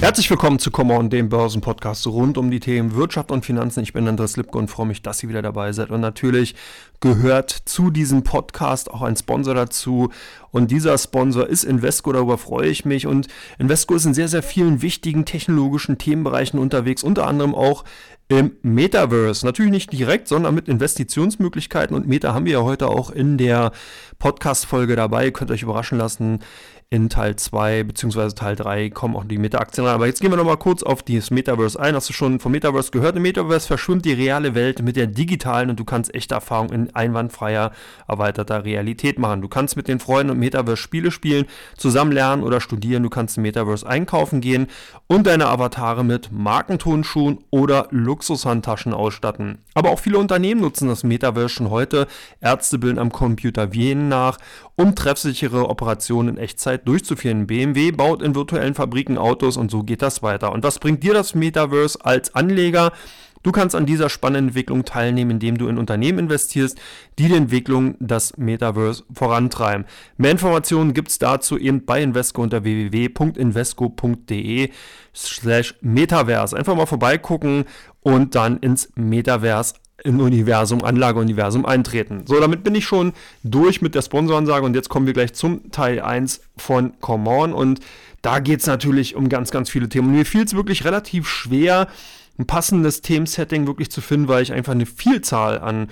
[0.00, 3.82] Herzlich willkommen zu Come On, dem Börsenpodcast rund um die Themen Wirtschaft und Finanzen.
[3.82, 5.90] Ich bin Andreas Lipke und freue mich, dass ihr wieder dabei seid.
[5.90, 6.54] Und natürlich
[7.00, 10.08] gehört zu diesem Podcast auch ein Sponsor dazu.
[10.52, 13.06] Und dieser Sponsor ist Invesco, darüber freue ich mich.
[13.06, 13.28] Und
[13.58, 17.84] Invesco ist in sehr, sehr vielen wichtigen technologischen Themenbereichen unterwegs, unter anderem auch
[18.28, 19.44] im Metaverse.
[19.44, 21.94] Natürlich nicht direkt, sondern mit Investitionsmöglichkeiten.
[21.94, 23.72] Und Meta haben wir ja heute auch in der
[24.18, 25.26] Podcast-Folge dabei.
[25.26, 26.38] Ihr könnt euch überraschen lassen
[26.92, 28.30] in Teil 2 bzw.
[28.30, 29.94] Teil 3 kommen auch die Meta-Aktien rein.
[29.94, 31.94] Aber jetzt gehen wir nochmal kurz auf dieses Metaverse ein.
[31.94, 33.14] Hast du schon vom Metaverse gehört?
[33.14, 36.94] Im Metaverse verschwimmt die reale Welt mit der digitalen und du kannst echte Erfahrungen in
[36.96, 37.70] einwandfreier,
[38.08, 39.40] erweiterter Realität machen.
[39.40, 43.04] Du kannst mit den Freunden im Metaverse Spiele spielen, zusammen lernen oder studieren.
[43.04, 44.66] Du kannst im Metaverse einkaufen gehen
[45.06, 49.58] und deine Avatare mit Markentonschuhen oder Luxushandtaschen ausstatten.
[49.74, 52.08] Aber auch viele Unternehmen nutzen das Metaverse schon heute.
[52.40, 54.38] Ärzte bilden am Computer Venen nach,
[54.80, 57.46] um treffsichere Operationen in Echtzeit Zeit durchzuführen.
[57.46, 60.52] BMW baut in virtuellen Fabriken Autos und so geht das weiter.
[60.52, 62.92] Und was bringt dir das Metaverse als Anleger?
[63.42, 66.78] Du kannst an dieser spannenden Entwicklung teilnehmen, indem du in Unternehmen investierst,
[67.18, 69.84] die die Entwicklung des Metaverse vorantreiben.
[70.16, 74.70] Mehr Informationen gibt es dazu eben bei Invesco unter www.invesco.de
[75.14, 76.56] slash Metaverse.
[76.56, 77.64] Einfach mal vorbeigucken
[78.00, 82.22] und dann ins Metaverse im Universum, Anlageuniversum eintreten.
[82.26, 83.12] So, damit bin ich schon
[83.42, 87.52] durch mit der Sponsoransage und jetzt kommen wir gleich zum Teil 1 von Come On
[87.52, 87.80] und
[88.22, 90.08] da geht es natürlich um ganz, ganz viele Themen.
[90.08, 91.88] Und mir fiel es wirklich relativ schwer,
[92.38, 95.88] ein passendes Themensetting wirklich zu finden, weil ich einfach eine Vielzahl an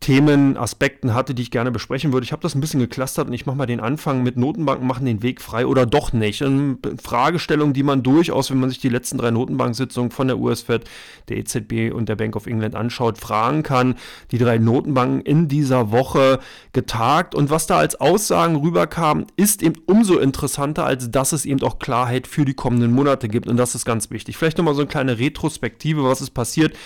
[0.00, 2.24] Themen, Aspekten hatte, die ich gerne besprechen würde.
[2.24, 5.06] Ich habe das ein bisschen geclustert und ich mache mal den Anfang mit Notenbanken machen
[5.06, 6.42] den Weg frei oder doch nicht.
[6.42, 10.84] Eine Fragestellung, die man durchaus, wenn man sich die letzten drei Notenbanksitzungen von der US-Fed,
[11.28, 13.96] der EZB und der Bank of England anschaut, fragen kann.
[14.30, 16.38] Die drei Notenbanken in dieser Woche
[16.72, 21.62] getagt und was da als Aussagen rüberkam, ist eben umso interessanter, als dass es eben
[21.62, 24.36] auch Klarheit für die kommenden Monate gibt und das ist ganz wichtig.
[24.36, 26.76] Vielleicht nochmal so eine kleine Retrospektive, was ist passiert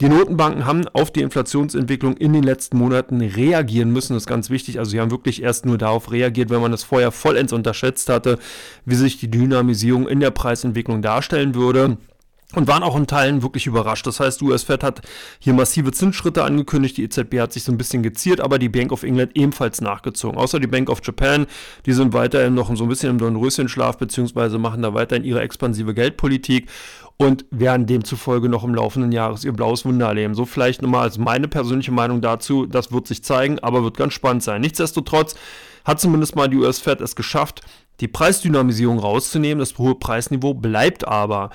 [0.00, 4.14] die Notenbanken haben auf die Inflationsentwicklung in den letzten Monaten reagieren müssen.
[4.14, 4.80] Das ist ganz wichtig.
[4.80, 8.38] Also sie haben wirklich erst nur darauf reagiert, wenn man das vorher vollends unterschätzt hatte,
[8.84, 11.98] wie sich die Dynamisierung in der Preisentwicklung darstellen würde
[12.56, 14.06] und waren auch in Teilen wirklich überrascht.
[14.06, 15.02] Das heißt, US-Fed hat
[15.38, 18.92] hier massive Zinsschritte angekündigt, die EZB hat sich so ein bisschen geziert, aber die Bank
[18.92, 20.38] of England ebenfalls nachgezogen.
[20.38, 21.46] Außer die Bank of Japan,
[21.86, 25.94] die sind weiterhin noch so ein bisschen im Dornröschenschlaf, beziehungsweise machen da weiterhin ihre expansive
[25.94, 26.68] Geldpolitik
[27.16, 30.34] und werden demzufolge noch im laufenden Jahres ihr blaues Wunder erleben.
[30.34, 34.14] So vielleicht nochmal als meine persönliche Meinung dazu, das wird sich zeigen, aber wird ganz
[34.14, 34.60] spannend sein.
[34.60, 35.34] Nichtsdestotrotz
[35.84, 37.60] hat zumindest mal die US-Fed es geschafft,
[38.00, 39.60] die Preisdynamisierung rauszunehmen.
[39.60, 41.50] Das hohe Preisniveau bleibt aber.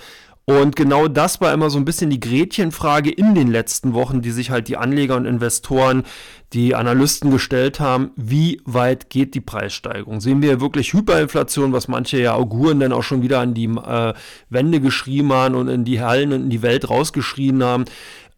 [0.50, 4.32] Und genau das war immer so ein bisschen die Gretchenfrage in den letzten Wochen, die
[4.32, 6.06] sich halt die Anleger und Investoren,
[6.54, 8.10] die Analysten gestellt haben.
[8.16, 10.22] Wie weit geht die Preissteigerung?
[10.22, 14.16] Sehen wir wirklich Hyperinflation, was manche ja auguren dann auch schon wieder an die äh,
[14.50, 17.86] Wände geschrieben haben und in die Hallen und in die Welt rausgeschrien haben?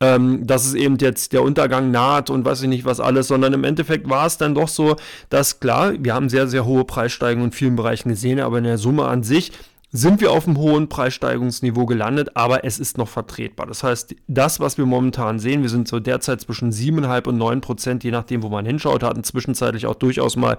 [0.01, 3.53] ähm, dass es eben jetzt der Untergang naht und weiß ich nicht was alles, sondern
[3.53, 4.95] im Endeffekt war es dann doch so,
[5.29, 8.79] dass klar, wir haben sehr, sehr hohe Preissteigerungen in vielen Bereichen gesehen, aber in der
[8.79, 9.51] Summe an sich
[9.93, 13.67] sind wir auf einem hohen Preissteigerungsniveau gelandet, aber es ist noch vertretbar.
[13.67, 17.61] Das heißt, das, was wir momentan sehen, wir sind so derzeit zwischen 7,5 und 9
[17.61, 20.57] Prozent, je nachdem, wo man hinschaut, hatten zwischenzeitlich auch durchaus mal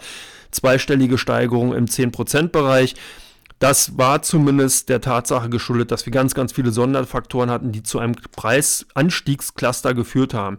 [0.51, 2.95] zweistellige Steigerungen im 10 Prozent Bereich.
[3.59, 8.01] Das war zumindest der Tatsache geschuldet, dass wir ganz, ganz viele Sonderfaktoren hatten, die zu
[8.01, 10.57] einem Preisanstiegscluster geführt haben.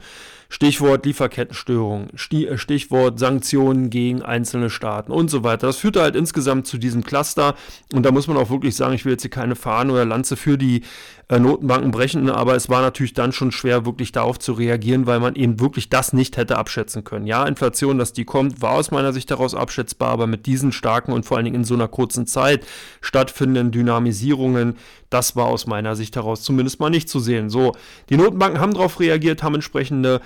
[0.54, 5.66] Stichwort Lieferkettenstörung, äh, Stichwort Sanktionen gegen einzelne Staaten und so weiter.
[5.66, 7.56] Das führte halt insgesamt zu diesem Cluster
[7.92, 10.36] und da muss man auch wirklich sagen, ich will jetzt hier keine Fahnen oder Lanze
[10.36, 10.84] für die
[11.28, 15.20] äh, Notenbanken brechen, aber es war natürlich dann schon schwer, wirklich darauf zu reagieren, weil
[15.20, 17.26] man eben wirklich das nicht hätte abschätzen können.
[17.26, 21.14] Ja, Inflation, dass die kommt, war aus meiner Sicht daraus abschätzbar, aber mit diesen starken
[21.14, 22.68] und vor allen Dingen in so einer kurzen Zeit
[23.02, 24.76] stattfindenden Dynamisierungen,
[25.10, 27.50] das war aus meiner Sicht heraus zumindest mal nicht zu sehen.
[27.50, 27.72] So,
[28.10, 30.22] die Notenbanken haben darauf reagiert, haben entsprechende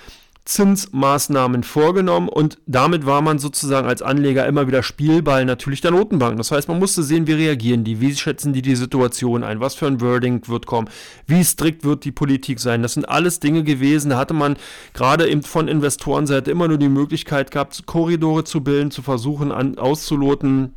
[0.48, 6.38] Zinsmaßnahmen vorgenommen und damit war man sozusagen als Anleger immer wieder Spielball natürlich der Notenbank.
[6.38, 9.74] Das heißt, man musste sehen, wie reagieren die, wie schätzen die die Situation ein, was
[9.74, 10.88] für ein Wording wird kommen,
[11.26, 12.80] wie strikt wird die Politik sein.
[12.80, 14.56] Das sind alles Dinge gewesen, da hatte man
[14.94, 19.76] gerade eben von Investorenseite immer nur die Möglichkeit gehabt, Korridore zu bilden, zu versuchen an,
[19.76, 20.74] auszuloten,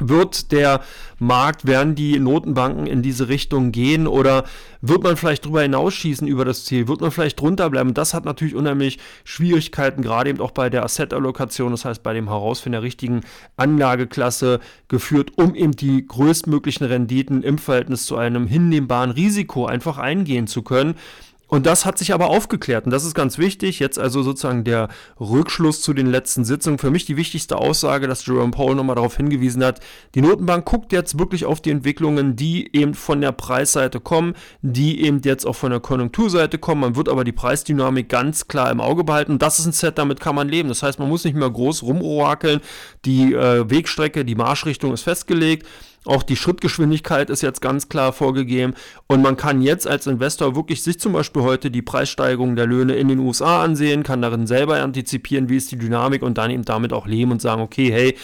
[0.00, 0.80] wird der
[1.18, 4.44] Markt, werden die Notenbanken in diese Richtung gehen oder
[4.80, 6.86] wird man vielleicht drüber hinausschießen über das Ziel?
[6.86, 7.94] Wird man vielleicht drunter bleiben?
[7.94, 12.28] Das hat natürlich unheimlich Schwierigkeiten, gerade eben auch bei der Asset-Allokation, das heißt bei dem
[12.28, 13.22] Herausfinden der richtigen
[13.56, 20.46] Anlageklasse geführt, um eben die größtmöglichen Renditen im Verhältnis zu einem hinnehmbaren Risiko einfach eingehen
[20.46, 20.94] zu können.
[21.48, 23.78] Und das hat sich aber aufgeklärt und das ist ganz wichtig.
[23.78, 26.78] Jetzt also sozusagen der Rückschluss zu den letzten Sitzungen.
[26.78, 29.80] Für mich die wichtigste Aussage, dass Jerome Powell nochmal darauf hingewiesen hat,
[30.14, 35.02] die Notenbank guckt jetzt wirklich auf die Entwicklungen, die eben von der Preisseite kommen, die
[35.02, 36.82] eben jetzt auch von der Konjunkturseite kommen.
[36.82, 39.38] Man wird aber die Preisdynamik ganz klar im Auge behalten.
[39.38, 40.68] Das ist ein Set, damit kann man leben.
[40.68, 42.60] Das heißt, man muss nicht mehr groß rumorakeln.
[43.06, 45.66] Die äh, Wegstrecke, die Marschrichtung ist festgelegt.
[46.04, 48.74] Auch die Schrittgeschwindigkeit ist jetzt ganz klar vorgegeben
[49.08, 52.94] und man kann jetzt als Investor wirklich sich zum Beispiel heute die Preissteigerung der Löhne
[52.94, 56.64] in den USA ansehen, kann darin selber antizipieren, wie ist die Dynamik und dann eben
[56.64, 58.16] damit auch leben und sagen, okay, hey,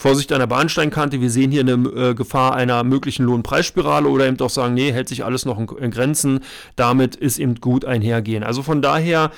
[0.00, 4.38] Vorsicht an der Bahnsteinkante, wir sehen hier eine äh, Gefahr einer möglichen Lohnpreisspirale oder eben
[4.38, 6.38] auch sagen, nee, hält sich alles noch in, in Grenzen,
[6.76, 8.44] damit ist eben gut einhergehen.
[8.44, 9.32] Also von daher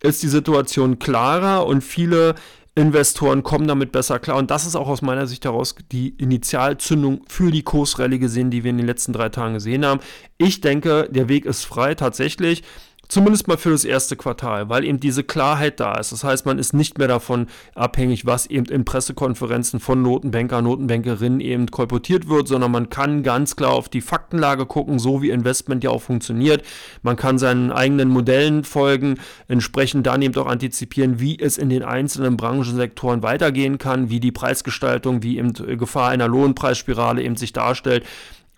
[0.00, 2.34] ist die Situation klarer und viele
[2.76, 4.36] Investoren kommen damit besser klar.
[4.36, 8.64] Und das ist auch aus meiner Sicht heraus die Initialzündung für die Kursrallye gesehen, die
[8.64, 10.00] wir in den letzten drei Tagen gesehen haben.
[10.36, 12.62] Ich denke, der Weg ist frei tatsächlich.
[13.08, 16.12] Zumindest mal für das erste Quartal, weil eben diese Klarheit da ist.
[16.12, 21.40] Das heißt, man ist nicht mehr davon abhängig, was eben in Pressekonferenzen von Notenbanker, Notenbankerinnen
[21.40, 25.84] eben kolportiert wird, sondern man kann ganz klar auf die Faktenlage gucken, so wie Investment
[25.84, 26.64] ja auch funktioniert.
[27.02, 31.84] Man kann seinen eigenen Modellen folgen, entsprechend dann eben auch antizipieren, wie es in den
[31.84, 38.04] einzelnen Branchensektoren weitergehen kann, wie die Preisgestaltung, wie eben Gefahr einer Lohnpreisspirale eben sich darstellt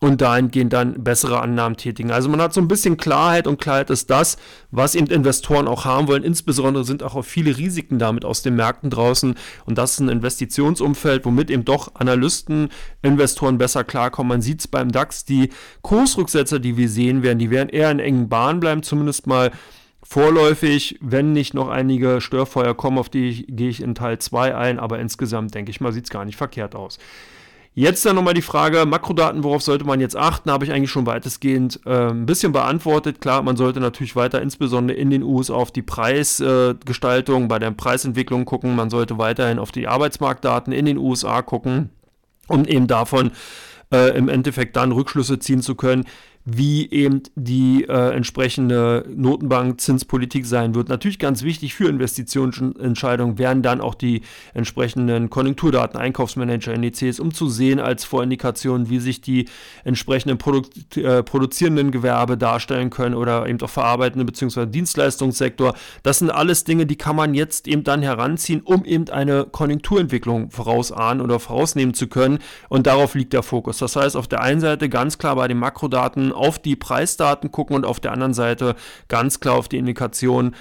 [0.01, 2.13] und dahingehend dann bessere Annahmen tätigen.
[2.13, 4.37] Also man hat so ein bisschen Klarheit und Klarheit ist das,
[4.71, 6.23] was eben Investoren auch haben wollen.
[6.23, 9.35] Insbesondere sind auch viele Risiken damit aus den Märkten draußen
[9.65, 12.69] und das ist ein Investitionsumfeld, womit eben doch Analysten,
[13.03, 14.29] Investoren besser klarkommen.
[14.29, 15.51] Man sieht es beim DAX, die
[15.83, 19.51] Kursrücksetzer, die wir sehen werden, die werden eher in engen Bahnen bleiben, zumindest mal
[20.05, 24.79] vorläufig, wenn nicht noch einige Störfeuer kommen, auf die gehe ich in Teil 2 ein,
[24.79, 26.99] aber insgesamt denke ich mal, sieht es gar nicht verkehrt aus.
[27.79, 31.07] Jetzt dann nochmal die Frage, Makrodaten, worauf sollte man jetzt achten, habe ich eigentlich schon
[31.07, 33.21] weitestgehend äh, ein bisschen beantwortet.
[33.21, 37.71] Klar, man sollte natürlich weiter insbesondere in den USA auf die Preisgestaltung, äh, bei der
[37.71, 38.75] Preisentwicklung gucken.
[38.75, 41.91] Man sollte weiterhin auf die Arbeitsmarktdaten in den USA gucken,
[42.49, 43.31] um eben davon
[43.93, 46.05] äh, im Endeffekt dann Rückschlüsse ziehen zu können,
[46.51, 50.89] wie eben die äh, entsprechende Notenbank-Zinspolitik sein wird.
[50.89, 54.23] Natürlich ganz wichtig für Investitionsentscheidungen werden dann auch die
[54.55, 59.45] entsprechenden Konjunkturdaten, Einkaufsmanager-Indizes, um zu sehen als Vorindikation, wie sich die
[59.85, 60.63] entsprechenden Produ
[60.97, 64.67] äh, produzierenden Gewerbe darstellen können oder eben auch verarbeitende bzw.
[64.67, 65.75] Dienstleistungssektor.
[66.03, 70.51] Das sind alles Dinge, die kann man jetzt eben dann heranziehen, um eben eine Konjunkturentwicklung
[70.51, 72.39] vorausahnen oder vorausnehmen zu können.
[72.71, 73.79] Und darauf liegt der Fokus.
[73.79, 77.77] Das heißt, auf der einen Seite ganz klar bei den Makrodaten auf die Preisdaten gucken
[77.77, 78.77] und auf der anderen Seite
[79.09, 80.55] ganz klar auf die Indikation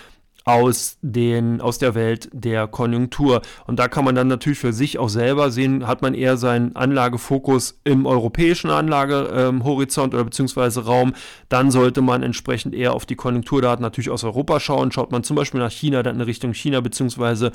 [0.48, 3.42] aus, den, aus der Welt der Konjunktur.
[3.66, 6.74] Und da kann man dann natürlich für sich auch selber sehen, hat man eher seinen
[6.74, 11.14] Anlagefokus im europäischen Anlagehorizont ähm, oder beziehungsweise Raum,
[11.50, 14.94] dann sollte man entsprechend eher auf die Konjunkturdaten natürlich aus Europa schauen.
[14.94, 17.52] Schaut man zum Beispiel nach China, dann in Richtung China, beziehungsweise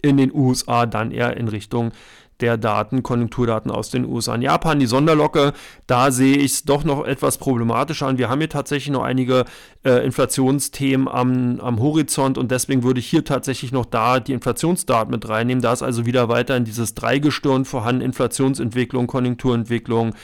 [0.00, 1.90] in den USA dann eher in Richtung
[2.40, 4.78] der Daten, Konjunkturdaten aus den USA und Japan.
[4.78, 5.52] Die Sonderlocke,
[5.86, 8.18] da sehe ich es doch noch etwas problematischer an.
[8.18, 9.44] Wir haben hier tatsächlich noch einige
[9.84, 15.10] äh, Inflationsthemen am, am Horizont und deswegen würde ich hier tatsächlich noch da die Inflationsdaten
[15.10, 15.62] mit reinnehmen.
[15.62, 20.14] Da ist also wieder weiter in dieses Dreigestirn vorhanden, Inflationsentwicklung, Konjunkturentwicklung,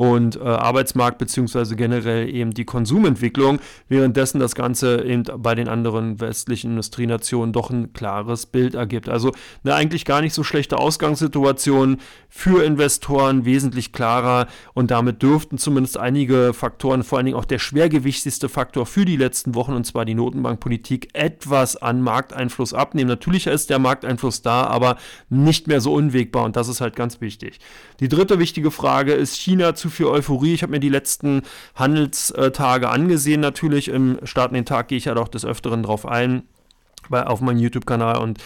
[0.00, 3.58] und äh, Arbeitsmarkt beziehungsweise generell eben die Konsumentwicklung,
[3.90, 9.10] währenddessen das Ganze eben bei den anderen westlichen Industrienationen doch ein klares Bild ergibt.
[9.10, 9.32] Also
[9.62, 11.98] eine eigentlich gar nicht so schlechte Ausgangssituation
[12.30, 17.58] für Investoren, wesentlich klarer und damit dürften zumindest einige Faktoren, vor allen Dingen auch der
[17.58, 23.10] schwergewichtigste Faktor für die letzten Wochen, und zwar die Notenbankpolitik, etwas an Markteinfluss abnehmen.
[23.10, 24.96] Natürlich ist der Markteinfluss da, aber
[25.28, 27.58] nicht mehr so unwegbar und das ist halt ganz wichtig.
[27.98, 30.54] Die dritte wichtige Frage ist China zu viel Euphorie.
[30.54, 31.42] Ich habe mir die letzten
[31.74, 33.88] Handelstage angesehen natürlich.
[33.88, 36.42] Im Start in den Tag gehe ich ja doch des Öfteren drauf ein
[37.08, 38.38] bei, auf meinem YouTube-Kanal und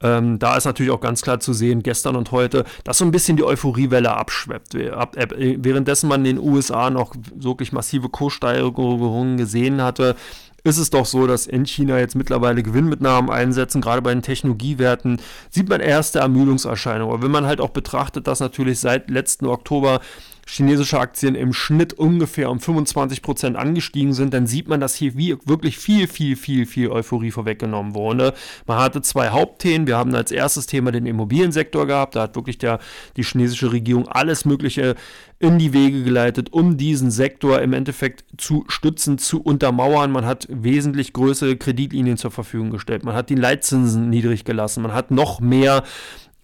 [0.00, 3.10] ähm, da ist natürlich auch ganz klar zu sehen, gestern und heute, dass so ein
[3.10, 4.76] bisschen die Euphoriewelle abschweppt.
[4.92, 10.16] Ab, ab, währenddessen man in den USA noch wirklich massive Kurssteigerungen gesehen hatte,
[10.64, 15.20] ist es doch so, dass in China jetzt mittlerweile Gewinnmitnahmen einsetzen, gerade bei den Technologiewerten,
[15.50, 17.12] sieht man erste Ermüdungserscheinungen.
[17.12, 20.00] Aber wenn man halt auch betrachtet, dass natürlich seit letzten Oktober
[20.46, 25.78] chinesische Aktien im Schnitt ungefähr um 25% angestiegen sind, dann sieht man, dass hier wirklich
[25.78, 28.34] viel, viel, viel, viel Euphorie vorweggenommen wurde.
[28.66, 29.86] Man hatte zwei Hauptthemen.
[29.86, 32.16] Wir haben als erstes Thema den Immobiliensektor gehabt.
[32.16, 32.80] Da hat wirklich der,
[33.16, 34.96] die chinesische Regierung alles Mögliche
[35.38, 40.12] in die Wege geleitet, um diesen Sektor im Endeffekt zu stützen, zu untermauern.
[40.12, 43.04] Man hat wesentlich größere Kreditlinien zur Verfügung gestellt.
[43.04, 44.82] Man hat die Leitzinsen niedrig gelassen.
[44.82, 45.82] Man hat noch mehr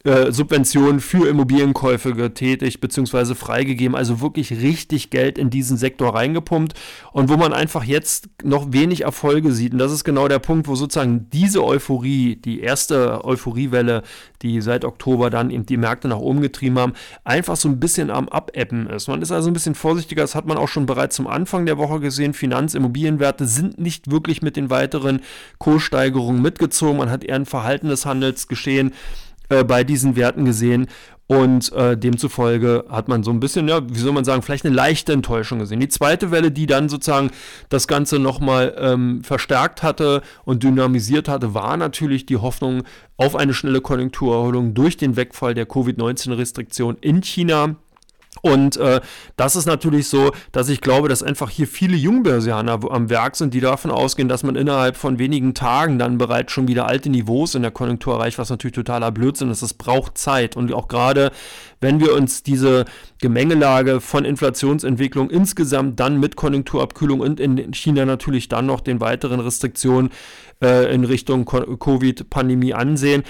[0.08, 3.34] äh, Subventionen für Immobilienkäufe getätigt bzw.
[3.34, 3.94] freigegeben.
[3.94, 6.72] Also wirklich richtig Geld in diesen Sektor reingepumpt
[7.12, 9.74] und wo man einfach jetzt noch wenig Erfolge sieht.
[9.74, 14.02] Und das ist genau der Punkt, wo sozusagen diese Euphorie, die erste Euphoriewelle,
[14.40, 18.10] die seit Oktober dann eben die Märkte nach oben getrieben haben, einfach so ein bisschen
[18.10, 19.08] am Abebben ist.
[19.08, 20.22] Man ist also ein bisschen vorsichtiger.
[20.22, 22.32] Das hat man auch schon bereits zum Anfang der Woche gesehen.
[22.32, 25.20] Finanz-, Immobilienwerte sind nicht wirklich mit den weiteren
[25.58, 26.96] Kurssteigerungen mitgezogen.
[26.96, 28.94] Man hat eher ein Verhalten des Handels geschehen
[29.48, 30.88] äh, bei diesen Werten gesehen.
[31.28, 34.74] Und äh, demzufolge hat man so ein bisschen, ja, wie soll man sagen, vielleicht eine
[34.74, 35.78] leichte Enttäuschung gesehen.
[35.78, 37.30] Die zweite Welle, die dann sozusagen
[37.68, 42.82] das Ganze nochmal ähm, verstärkt hatte und dynamisiert hatte, war natürlich die Hoffnung
[43.18, 47.76] auf eine schnelle Konjunkturerholung durch den Wegfall der Covid-19-Restriktion in China.
[48.42, 49.00] Und äh,
[49.36, 53.54] das ist natürlich so, dass ich glaube, dass einfach hier viele Jungbörsianer am Werk sind,
[53.54, 57.54] die davon ausgehen, dass man innerhalb von wenigen Tagen dann bereits schon wieder alte Niveaus
[57.54, 59.62] in der Konjunktur erreicht, was natürlich totaler Blödsinn ist.
[59.62, 60.56] Es braucht Zeit.
[60.56, 61.32] Und auch gerade,
[61.80, 62.84] wenn wir uns diese
[63.20, 69.40] Gemengelage von Inflationsentwicklung insgesamt dann mit Konjunkturabkühlung und in China natürlich dann noch den weiteren
[69.40, 70.10] Restriktionen
[70.62, 73.24] äh, in Richtung Covid-Pandemie ansehen,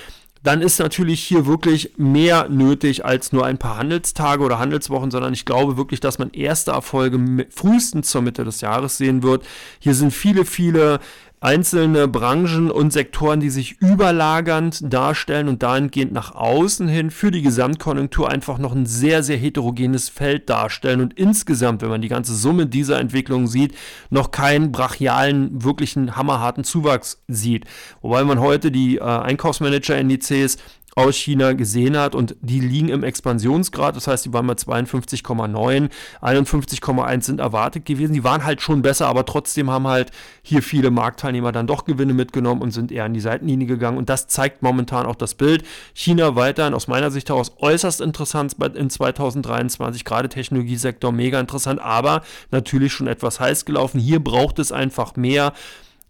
[0.48, 5.34] dann ist natürlich hier wirklich mehr nötig als nur ein paar Handelstage oder Handelswochen, sondern
[5.34, 9.44] ich glaube wirklich, dass man erste Erfolge frühestens zur Mitte des Jahres sehen wird.
[9.78, 11.00] Hier sind viele, viele
[11.40, 17.42] einzelne Branchen und Sektoren, die sich überlagernd darstellen und dahingehend nach außen hin für die
[17.42, 22.34] Gesamtkonjunktur einfach noch ein sehr, sehr heterogenes Feld darstellen und insgesamt, wenn man die ganze
[22.34, 23.74] Summe dieser Entwicklung sieht,
[24.10, 27.66] noch keinen brachialen, wirklichen hammerharten Zuwachs sieht.
[28.00, 30.58] Wobei man heute die äh, Einkaufsmanager-Indizes
[30.96, 35.90] aus China gesehen hat und die liegen im Expansionsgrad, das heißt, die waren mal 52,9,
[36.20, 38.14] 51,1 sind erwartet gewesen.
[38.14, 40.10] Die waren halt schon besser, aber trotzdem haben halt
[40.42, 44.08] hier viele Marktteilnehmer dann doch Gewinne mitgenommen und sind eher in die Seitenlinie gegangen und
[44.08, 45.62] das zeigt momentan auch das Bild.
[45.94, 52.22] China weiterhin aus meiner Sicht heraus äußerst interessant in 2023, gerade Technologiesektor mega interessant, aber
[52.50, 54.00] natürlich schon etwas heiß gelaufen.
[54.00, 55.52] Hier braucht es einfach mehr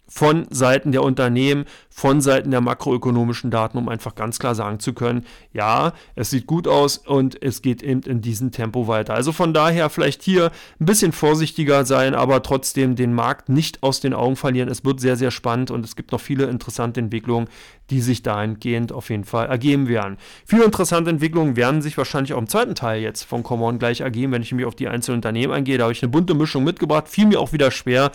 [0.08, 4.94] von Seiten der Unternehmen, von Seiten der makroökonomischen Daten, um einfach ganz klar sagen zu
[4.94, 9.14] können, ja, es sieht gut aus und es geht eben in diesem Tempo weiter.
[9.14, 10.50] Also von daher vielleicht hier
[10.80, 14.68] ein bisschen vorsichtiger sein, aber trotzdem den Markt nicht aus den Augen verlieren.
[14.68, 17.48] Es wird sehr, sehr spannend und es gibt noch viele interessante Entwicklungen,
[17.90, 20.16] die sich dahingehend auf jeden Fall ergeben werden.
[20.44, 24.32] Viele interessante Entwicklungen werden sich wahrscheinlich auch im zweiten Teil jetzt von Common gleich ergeben,
[24.32, 25.78] wenn ich mich auf die einzelnen Unternehmen eingehe.
[25.78, 28.12] Da habe ich eine bunte Mischung mitgebracht, fiel mir auch wieder schwer,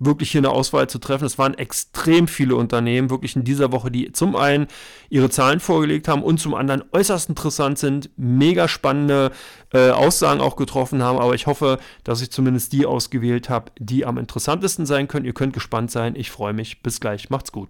[0.00, 1.24] wirklich hier eine Auswahl zu treffen.
[1.24, 4.66] Es waren extrem viele Unternehmen wirklich in dieser Woche, die zum einen
[5.08, 9.30] ihre Zahlen vorgelegt haben und zum anderen äußerst interessant sind, mega spannende
[9.72, 11.18] äh, Aussagen auch getroffen haben.
[11.18, 15.26] Aber ich hoffe, dass ich zumindest die ausgewählt habe, die am interessantesten sein können.
[15.26, 16.14] Ihr könnt gespannt sein.
[16.16, 16.82] Ich freue mich.
[16.82, 17.30] Bis gleich.
[17.30, 17.68] Macht's gut.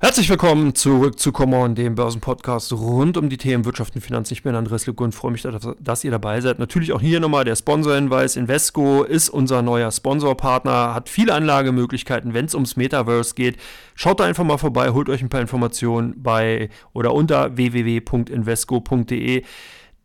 [0.00, 4.32] Herzlich willkommen zurück zu Come On, dem Börsenpodcast rund um die Themen Wirtschaft und Finanzen.
[4.32, 6.60] Ich bin Andres Lücke und freue mich, dass ihr dabei seid.
[6.60, 8.36] Natürlich auch hier nochmal der Sponsorhinweis.
[8.36, 13.56] Invesco ist unser neuer Sponsorpartner, hat viele Anlagemöglichkeiten, wenn es ums Metaverse geht.
[13.96, 19.42] Schaut da einfach mal vorbei, holt euch ein paar Informationen bei oder unter www.invesco.de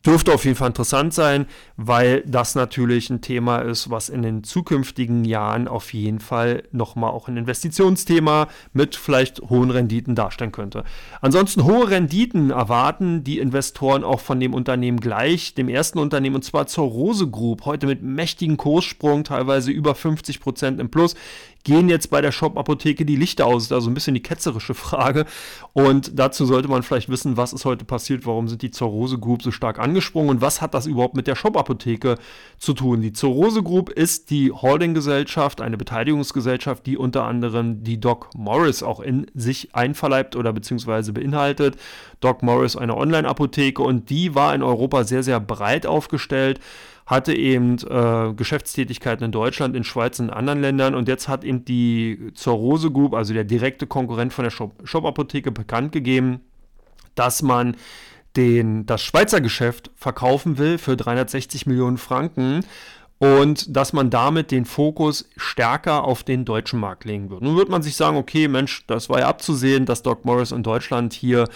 [0.05, 1.45] dürfte auf jeden Fall interessant sein,
[1.77, 7.11] weil das natürlich ein Thema ist, was in den zukünftigen Jahren auf jeden Fall nochmal
[7.11, 10.83] auch ein Investitionsthema mit vielleicht hohen Renditen darstellen könnte.
[11.21, 16.43] Ansonsten hohe Renditen erwarten die Investoren auch von dem Unternehmen gleich, dem ersten Unternehmen und
[16.43, 21.15] zwar zur Rose Group, heute mit mächtigen Kurssprung, teilweise über 50 Prozent im Plus
[21.63, 23.63] gehen jetzt bei der Shop-Apotheke die Lichter aus?
[23.63, 25.25] Das ist also ein bisschen die ketzerische Frage.
[25.73, 29.43] Und dazu sollte man vielleicht wissen, was ist heute passiert, warum sind die Zorrose Group
[29.43, 32.17] so stark angesprungen und was hat das überhaupt mit der Shop-Apotheke
[32.57, 33.01] zu tun?
[33.01, 38.99] Die Zorrose Group ist die Holding-Gesellschaft, eine Beteiligungsgesellschaft, die unter anderem die Doc Morris auch
[38.99, 41.77] in sich einverleibt oder beziehungsweise beinhaltet.
[42.19, 46.59] Doc Morris eine Online-Apotheke und die war in Europa sehr, sehr breit aufgestellt
[47.05, 51.43] hatte eben äh, Geschäftstätigkeiten in Deutschland, in Schweiz und in anderen Ländern und jetzt hat
[51.43, 56.39] eben die Zorrose Group, also der direkte Konkurrent von der Shop-Apotheke, bekannt gegeben,
[57.15, 57.75] dass man
[58.35, 62.61] den, das Schweizer Geschäft verkaufen will für 360 Millionen Franken
[63.19, 67.41] und dass man damit den Fokus stärker auf den deutschen Markt legen wird.
[67.41, 70.63] Nun wird man sich sagen, okay, Mensch, das war ja abzusehen, dass Doc Morris in
[70.63, 71.47] Deutschland hier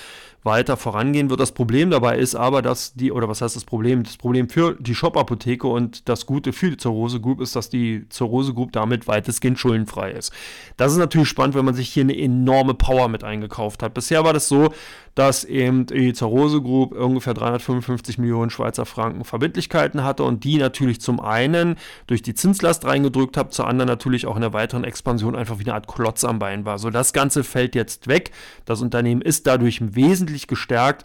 [0.48, 1.40] weiter vorangehen wird.
[1.40, 4.02] Das Problem dabei ist aber, dass die, oder was heißt das Problem?
[4.02, 8.10] Das Problem für die Shop-Apotheke und das Gute für die Zirrhose Group ist, dass die
[8.10, 10.34] Zirrhose Group damit weitestgehend schuldenfrei ist.
[10.78, 13.94] Das ist natürlich spannend, wenn man sich hier eine enorme Power mit eingekauft hat.
[13.94, 14.70] Bisher war das so,
[15.18, 21.02] dass eben die Zerrose Group ungefähr 355 Millionen Schweizer Franken Verbindlichkeiten hatte und die natürlich
[21.02, 25.36] zum einen durch die Zinslast reingedrückt hat, zur anderen natürlich auch in der weiteren Expansion
[25.36, 26.78] einfach wie eine Art Klotz am Bein war.
[26.78, 28.30] So, das Ganze fällt jetzt weg.
[28.66, 31.04] Das Unternehmen ist dadurch wesentlich gestärkt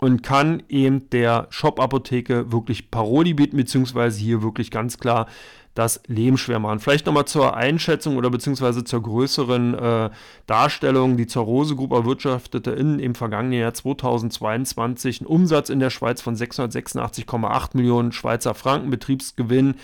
[0.00, 5.26] und kann eben der Shop-Apotheke wirklich Parodie bieten, beziehungsweise hier wirklich ganz klar
[5.74, 6.80] das Leben schwer machen.
[6.80, 10.10] Vielleicht nochmal zur Einschätzung oder beziehungsweise zur größeren äh,
[10.46, 11.16] Darstellung.
[11.16, 16.34] Die Zerrose Group erwirtschaftete in, im vergangenen Jahr 2022 einen Umsatz in der Schweiz von
[16.34, 18.90] 686,8 Millionen Schweizer Franken.
[18.90, 19.76] Betriebsgewinn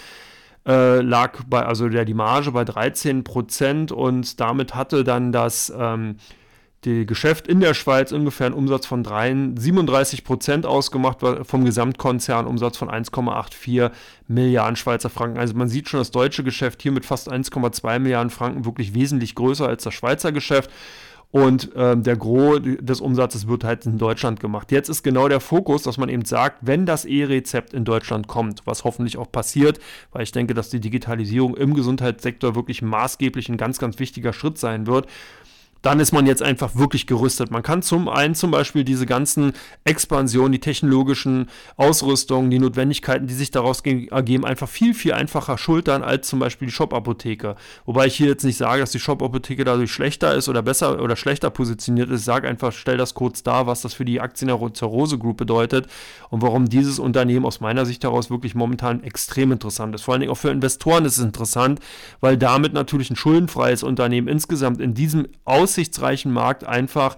[0.66, 5.72] äh, lag bei, also der, die Marge bei 13 Prozent und damit hatte dann das
[5.76, 6.16] ähm,
[6.84, 12.46] die Geschäft in der Schweiz ungefähr einen Umsatz von 3, 37 Prozent ausgemacht, vom Gesamtkonzern
[12.46, 13.90] Umsatz von 1,84
[14.28, 15.38] Milliarden Schweizer Franken.
[15.38, 19.34] Also man sieht schon, das deutsche Geschäft hier mit fast 1,2 Milliarden Franken wirklich wesentlich
[19.34, 20.70] größer als das Schweizer Geschäft.
[21.34, 24.70] Und ähm, der Gros des Umsatzes wird halt in Deutschland gemacht.
[24.70, 28.62] Jetzt ist genau der Fokus, dass man eben sagt, wenn das E-Rezept in Deutschland kommt,
[28.66, 29.80] was hoffentlich auch passiert,
[30.12, 34.58] weil ich denke, dass die Digitalisierung im Gesundheitssektor wirklich maßgeblich ein ganz, ganz wichtiger Schritt
[34.58, 35.08] sein wird,
[35.84, 37.50] dann ist man jetzt einfach wirklich gerüstet.
[37.50, 39.52] Man kann zum einen zum Beispiel diese ganzen
[39.84, 46.02] Expansionen, die technologischen Ausrüstungen, die Notwendigkeiten, die sich daraus ergeben, einfach viel, viel einfacher schultern
[46.02, 47.56] als zum Beispiel die Shop-Apotheke.
[47.84, 51.16] Wobei ich hier jetzt nicht sage, dass die Shop-Apotheke dadurch schlechter ist oder besser oder
[51.16, 52.20] schlechter positioniert ist.
[52.20, 55.36] Ich sage einfach, stell das kurz dar, was das für die Aktien der Rose Group
[55.36, 55.86] bedeutet
[56.30, 60.00] und warum dieses Unternehmen aus meiner Sicht heraus wirklich momentan extrem interessant ist.
[60.00, 61.80] Vor allen Dingen auch für Investoren ist es interessant,
[62.20, 67.16] weil damit natürlich ein schuldenfreies Unternehmen insgesamt in diesem Aus aussichtsreichen Markt einfach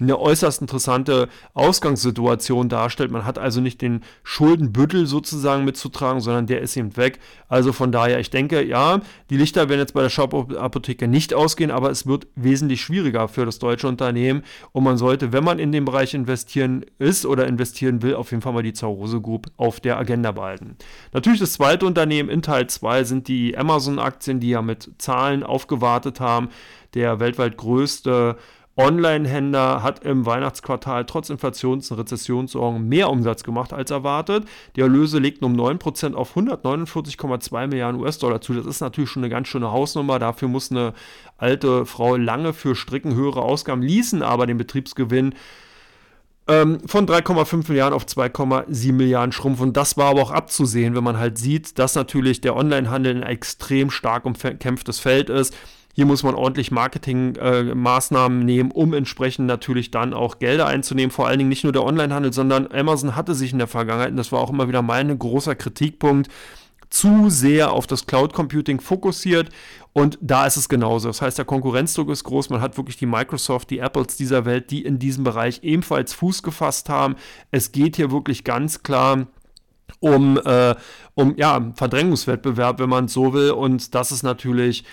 [0.00, 3.12] eine äußerst interessante Ausgangssituation darstellt.
[3.12, 7.20] Man hat also nicht den Schuldenbüttel sozusagen mitzutragen, sondern der ist eben weg.
[7.48, 11.70] Also von daher, ich denke, ja, die Lichter werden jetzt bei der Shop-Apotheke nicht ausgehen,
[11.70, 14.42] aber es wird wesentlich schwieriger für das deutsche Unternehmen
[14.72, 18.42] und man sollte, wenn man in den Bereich investieren ist oder investieren will, auf jeden
[18.42, 20.76] Fall mal die Zaurose Group auf der Agenda behalten.
[21.12, 26.18] Natürlich das zweite Unternehmen in Teil 2 sind die Amazon-Aktien, die ja mit Zahlen aufgewartet
[26.18, 26.48] haben
[26.94, 28.36] der weltweit größte
[28.76, 34.46] Online-Händler hat im Weihnachtsquartal trotz Inflations- und Rezessionssorgen mehr Umsatz gemacht als erwartet.
[34.74, 38.54] Die Erlöse legten um 9% auf 149,2 Milliarden US-Dollar zu.
[38.54, 40.18] Das ist natürlich schon eine ganz schöne Hausnummer.
[40.18, 40.92] Dafür muss eine
[41.38, 45.34] alte Frau lange für Stricken höhere Ausgaben ließen, aber den Betriebsgewinn
[46.48, 49.72] ähm, von 3,5 Milliarden auf 2,7 Milliarden schrumpfen.
[49.72, 53.90] Das war aber auch abzusehen, wenn man halt sieht, dass natürlich der Onlinehandel ein extrem
[53.90, 55.54] stark umkämpftes Feld ist
[55.94, 61.10] hier muss man ordentlich Marketingmaßnahmen äh, nehmen, um entsprechend natürlich dann auch Gelder einzunehmen.
[61.10, 64.16] Vor allen Dingen nicht nur der Onlinehandel, sondern Amazon hatte sich in der Vergangenheit, und
[64.16, 66.28] das war auch immer wieder mein großer Kritikpunkt,
[66.90, 69.50] zu sehr auf das Cloud Computing fokussiert
[69.92, 71.08] und da ist es genauso.
[71.08, 72.50] Das heißt, der Konkurrenzdruck ist groß.
[72.50, 76.42] Man hat wirklich die Microsoft, die Apples dieser Welt, die in diesem Bereich ebenfalls Fuß
[76.42, 77.16] gefasst haben.
[77.50, 79.26] Es geht hier wirklich ganz klar
[80.00, 80.74] um, äh,
[81.14, 83.52] um ja, Verdrängungswettbewerb, wenn man so will.
[83.52, 84.84] Und das ist natürlich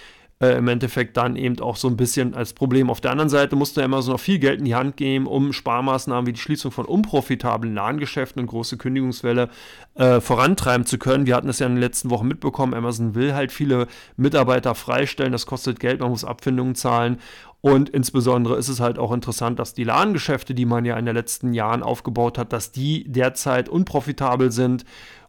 [0.41, 2.89] äh, im Endeffekt dann eben auch so ein bisschen als Problem.
[2.89, 6.25] Auf der anderen Seite musste Amazon noch viel Geld in die Hand geben, um Sparmaßnahmen
[6.25, 9.49] wie die Schließung von unprofitablen Ladengeschäften und große Kündigungswelle
[9.95, 11.27] äh, vorantreiben zu können.
[11.27, 15.31] Wir hatten es ja in den letzten Wochen mitbekommen, Amazon will halt viele Mitarbeiter freistellen,
[15.31, 17.19] das kostet Geld, man muss Abfindungen zahlen.
[17.61, 21.13] Und insbesondere ist es halt auch interessant, dass die Ladengeschäfte, die man ja in den
[21.13, 24.83] letzten Jahren aufgebaut hat, dass die derzeit unprofitabel sind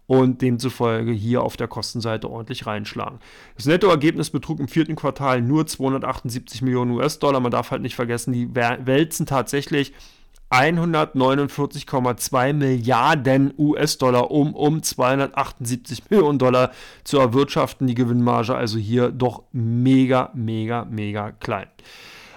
[0.07, 3.21] und demzufolge hier auf der Kostenseite ordentlich reinschlagen.
[3.57, 7.41] Das Nettoergebnis betrug im vierten Quartal nur 278 Millionen US-Dollar.
[7.41, 9.93] Man darf halt nicht vergessen, die wälzen tatsächlich
[10.53, 16.73] 149,2 Milliarden US-Dollar um, um 278 Millionen Dollar
[17.05, 17.87] zu erwirtschaften.
[17.87, 21.69] Die Gewinnmarge also hier doch mega, mega, mega klein.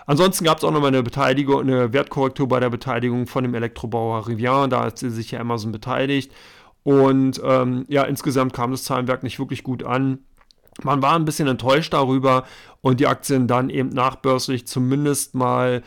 [0.05, 4.27] Ansonsten gab es auch nochmal eine Beteiligung, eine Wertkorrektur bei der Beteiligung von dem Elektrobauer
[4.27, 4.69] Rivian.
[4.69, 6.31] Da hat sich ja Amazon beteiligt.
[6.85, 10.19] Und ähm, ja, insgesamt kam das Zahlenwerk nicht wirklich gut an.
[10.83, 12.45] Man war ein bisschen enttäuscht darüber
[12.81, 15.81] und die Aktien dann eben nachbörslich zumindest mal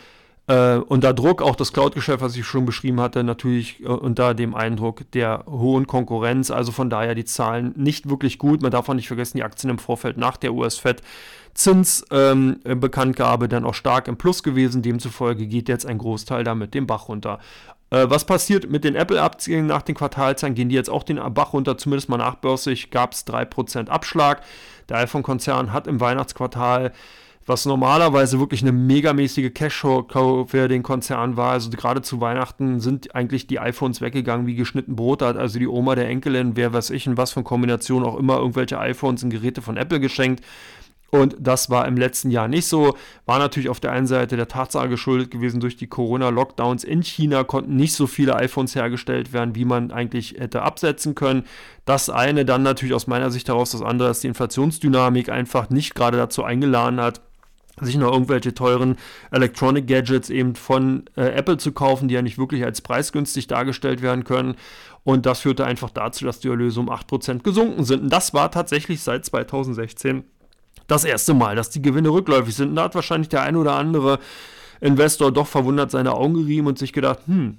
[0.49, 4.57] äh, unter Druck, auch das Cloud-Geschäft, was ich schon beschrieben hatte, natürlich äh, unter dem
[4.57, 6.51] Eindruck der hohen Konkurrenz.
[6.51, 8.61] Also von daher die Zahlen nicht wirklich gut.
[8.61, 11.01] Man darf auch nicht vergessen, die Aktien im Vorfeld nach der US-Fed
[11.55, 14.83] Zinsbekanntgabe ähm, dann auch stark im Plus gewesen.
[14.83, 17.39] Demzufolge geht jetzt ein Großteil damit den Bach runter.
[17.91, 20.55] Äh, was passiert mit den Apple-Aktien nach den Quartalzahlen?
[20.55, 21.79] Gehen die jetzt auch den Bach runter?
[21.79, 24.43] Zumindest mal nachbörslich gab es 3% Abschlag.
[24.89, 26.93] Der iPhone-Konzern hat im Weihnachtsquartal
[27.49, 31.53] was normalerweise wirklich eine megamäßige Cash-Show für den Konzern war.
[31.53, 35.23] Also gerade zu Weihnachten sind eigentlich die iPhones weggegangen wie geschnitten Brot.
[35.23, 38.19] Da hat also die Oma der Enkelin, wer weiß ich, in was von Kombination auch
[38.19, 40.45] immer, irgendwelche iPhones und Geräte von Apple geschenkt.
[41.11, 42.97] Und das war im letzten Jahr nicht so.
[43.25, 47.45] War natürlich auf der einen Seite der Tatsache geschuldet gewesen, durch die Corona-Lockdowns in China
[47.45, 51.45] konnten nicht so viele iPhones hergestellt werden, wie man eigentlich hätte absetzen können.
[51.87, 55.95] Das eine dann natürlich aus meiner Sicht heraus, das andere ist die Inflationsdynamik einfach nicht
[55.95, 57.23] gerade dazu eingeladen hat,
[57.81, 58.97] sich noch irgendwelche teuren
[59.31, 64.03] Electronic Gadgets eben von äh, Apple zu kaufen, die ja nicht wirklich als preisgünstig dargestellt
[64.03, 64.57] werden können.
[65.05, 68.03] Und das führte einfach dazu, dass die Erlöse um 8% gesunken sind.
[68.03, 70.25] Und das war tatsächlich seit 2016
[70.89, 72.71] das erste Mal, dass die Gewinne rückläufig sind.
[72.71, 74.19] Und da hat wahrscheinlich der ein oder andere
[74.81, 77.59] Investor doch verwundert seine Augen gerieben und sich gedacht, hm,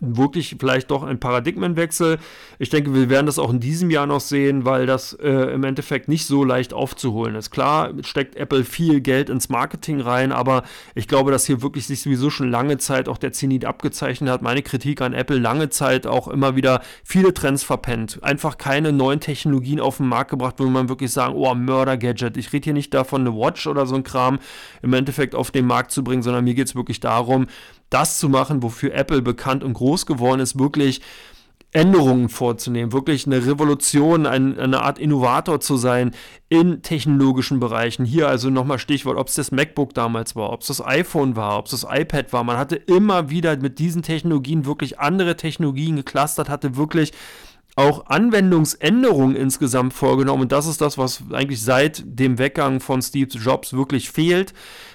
[0.00, 2.18] wirklich vielleicht doch ein Paradigmenwechsel.
[2.58, 5.64] Ich denke, wir werden das auch in diesem Jahr noch sehen, weil das äh, im
[5.64, 7.50] Endeffekt nicht so leicht aufzuholen ist.
[7.50, 10.62] Klar steckt Apple viel Geld ins Marketing rein, aber
[10.94, 14.42] ich glaube, dass hier wirklich sich sowieso schon lange Zeit auch der Zenit abgezeichnet hat.
[14.42, 18.22] Meine Kritik an Apple lange Zeit auch immer wieder viele Trends verpennt.
[18.22, 22.36] Einfach keine neuen Technologien auf den Markt gebracht, wo man wirklich sagen, oh, Mörder-Gadget.
[22.36, 24.38] Ich rede hier nicht davon, eine Watch oder so ein Kram
[24.82, 27.46] im Endeffekt auf den Markt zu bringen, sondern mir geht es wirklich darum,
[27.90, 31.00] das zu machen, wofür Apple bekannt und groß geworden ist, wirklich
[31.72, 36.12] Änderungen vorzunehmen, wirklich eine Revolution, ein, eine Art Innovator zu sein
[36.48, 38.04] in technologischen Bereichen.
[38.04, 41.58] Hier also nochmal Stichwort, ob es das MacBook damals war, ob es das iPhone war,
[41.58, 42.42] ob es das iPad war.
[42.42, 47.12] Man hatte immer wieder mit diesen Technologien wirklich andere Technologien geclustert, hatte wirklich
[47.76, 50.42] auch Anwendungsänderungen insgesamt vorgenommen.
[50.42, 54.52] Und das ist das, was eigentlich seit dem Weggang von Steve Jobs wirklich fehlt.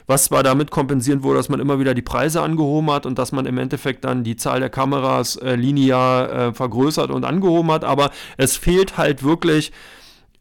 [0.08, 3.32] Was zwar damit kompensiert wurde, dass man immer wieder die Preise angehoben hat und dass
[3.32, 7.84] man im Endeffekt dann die Zahl der Kameras äh, linear äh, vergrößert und angehoben hat,
[7.84, 9.72] aber es fehlt halt wirklich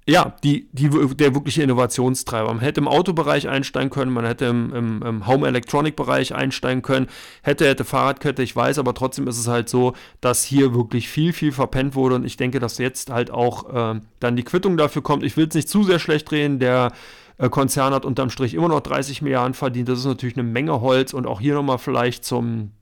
[0.07, 2.49] ja, die, die, der wirkliche Innovationstreiber.
[2.49, 6.83] Man hätte im Autobereich einsteigen können, man hätte im, im, im Home Electronic Bereich einsteigen
[6.83, 7.07] können,
[7.43, 11.33] hätte, hätte Fahrradkette, ich weiß, aber trotzdem ist es halt so, dass hier wirklich viel,
[11.33, 15.03] viel verpennt wurde und ich denke, dass jetzt halt auch äh, dann die Quittung dafür
[15.03, 15.25] kommt.
[15.25, 16.93] Ich will es nicht zu sehr schlecht drehen, der
[17.38, 20.83] äh, Konzern hat unterm Strich immer noch 30 Milliarden verdient, das ist natürlich eine Menge
[20.83, 22.73] Holz und auch hier nochmal vielleicht zum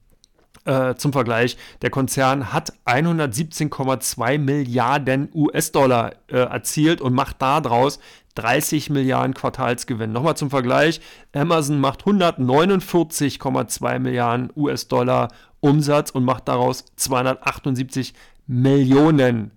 [0.65, 7.99] äh, zum Vergleich, der Konzern hat 117,2 Milliarden US-Dollar äh, erzielt und macht daraus
[8.35, 10.13] 30 Milliarden Quartalsgewinn.
[10.13, 11.01] Nochmal zum Vergleich,
[11.35, 15.29] Amazon macht 149,2 Milliarden US-Dollar
[15.61, 18.15] Umsatz und macht daraus 278
[18.47, 19.53] Millionen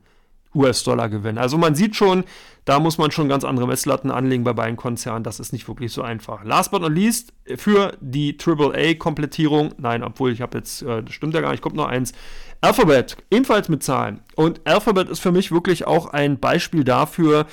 [0.53, 1.37] US-Dollar Gewinn.
[1.37, 2.23] Also man sieht schon,
[2.65, 5.23] da muss man schon ganz andere Messlatten anlegen bei beiden Konzernen.
[5.23, 6.43] Das ist nicht wirklich so einfach.
[6.43, 11.35] Last but not least, für die AAA-Komplettierung, nein, obwohl ich habe jetzt, äh, das stimmt
[11.35, 12.13] ja gar nicht, kommt noch eins.
[12.61, 14.21] Alphabet, ebenfalls mit Zahlen.
[14.35, 17.45] Und Alphabet ist für mich wirklich auch ein Beispiel dafür,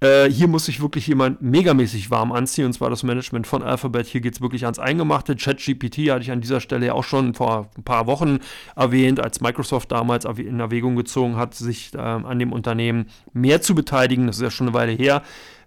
[0.00, 4.06] äh, hier muss sich wirklich jemand megamäßig warm anziehen, und zwar das Management von Alphabet.
[4.06, 5.36] Hier geht es wirklich ans Eingemachte.
[5.36, 8.38] ChatGPT hatte ich an dieser Stelle auch schon vor ein paar Wochen
[8.76, 13.74] erwähnt, als Microsoft damals in Erwägung gezogen hat, sich äh, an dem Unternehmen mehr zu
[13.74, 14.26] beteiligen.
[14.26, 15.22] Das ist ja schon eine Weile her.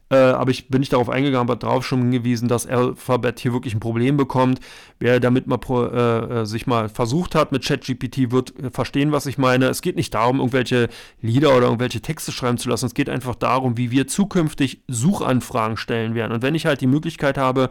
[0.09, 3.73] Äh, aber ich bin nicht darauf eingegangen, aber darauf schon hingewiesen, dass Alphabet hier wirklich
[3.73, 4.59] ein Problem bekommt.
[4.99, 9.11] Wer damit mal pro, äh, äh sich mal versucht hat mit ChatGPT, wird äh, verstehen,
[9.11, 9.67] was ich meine.
[9.67, 10.87] Es geht nicht darum, irgendwelche
[11.21, 12.85] Lieder oder irgendwelche Texte schreiben zu lassen.
[12.85, 16.31] Es geht einfach darum, wie wir zukünftig Suchanfragen stellen werden.
[16.31, 17.69] Und wenn ich halt die Möglichkeit habe,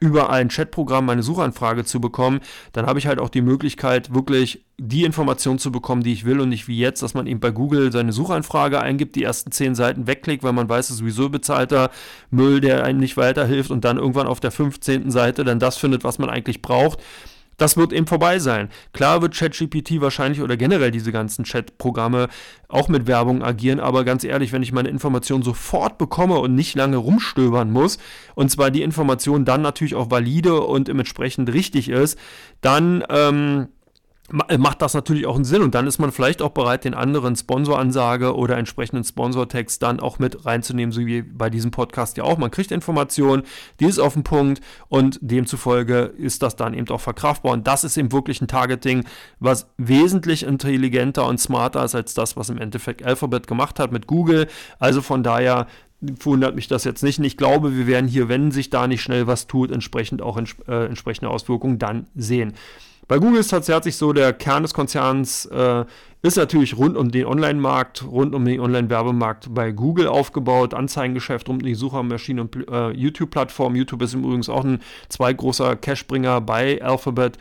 [0.00, 2.40] über ein Chatprogramm meine Suchanfrage zu bekommen,
[2.72, 6.40] dann habe ich halt auch die Möglichkeit, wirklich die Information zu bekommen, die ich will
[6.40, 9.74] und nicht wie jetzt, dass man eben bei Google seine Suchanfrage eingibt, die ersten zehn
[9.74, 11.90] Seiten wegklickt, weil man weiß, es ist sowieso bezahlter
[12.30, 15.10] Müll, der einem nicht weiterhilft und dann irgendwann auf der 15.
[15.10, 17.00] Seite dann das findet, was man eigentlich braucht.
[17.58, 18.70] Das wird eben vorbei sein.
[18.92, 22.28] Klar wird ChatGPT wahrscheinlich oder generell diese ganzen Chat-Programme
[22.68, 26.76] auch mit Werbung agieren, aber ganz ehrlich, wenn ich meine Information sofort bekomme und nicht
[26.76, 27.98] lange rumstöbern muss,
[28.34, 32.16] und zwar die Information dann natürlich auch valide und entsprechend richtig ist,
[32.60, 33.68] dann ähm,
[34.30, 37.34] macht das natürlich auch einen Sinn und dann ist man vielleicht auch bereit, den anderen
[37.34, 42.36] Sponsoransage oder entsprechenden Sponsortext dann auch mit reinzunehmen, so wie bei diesem Podcast ja auch.
[42.36, 43.44] Man kriegt Informationen,
[43.80, 47.84] die ist auf den Punkt und demzufolge ist das dann eben auch verkraftbar und das
[47.84, 49.04] ist eben wirklich ein Targeting,
[49.40, 54.06] was wesentlich intelligenter und smarter ist als das, was im Endeffekt Alphabet gemacht hat mit
[54.06, 54.46] Google.
[54.78, 55.66] Also von daher
[56.00, 57.18] wundert mich das jetzt nicht.
[57.18, 60.38] Und ich glaube, wir werden hier, wenn sich da nicht schnell was tut, entsprechend auch
[60.38, 62.54] äh, entsprechende Auswirkungen dann sehen.
[63.08, 65.86] Bei Google ist tatsächlich so, der Kern des Konzerns äh,
[66.20, 71.62] ist natürlich rund um den Online-Markt, rund um den Online-Werbemarkt bei Google aufgebaut, Anzeigengeschäft rund
[71.62, 73.76] um die Suchmaschine und äh, YouTube-Plattform.
[73.76, 77.38] YouTube ist übrigens auch ein zwei großer Cashbringer bei Alphabet.